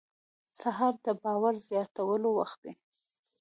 [0.61, 2.73] سهار د باور زیاتولو وخت دی.